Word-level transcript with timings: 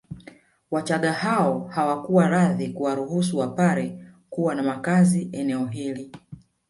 Wachagga 0.71 1.13
hao 1.13 1.67
hawakuwa 1.67 2.27
radhi 2.27 2.69
kuwaruhusu 2.69 3.37
Wapare 3.37 4.05
kuwa 4.29 4.55
na 4.55 4.63
makazi 4.63 5.29
eneo 5.31 5.65
hili 5.65 6.11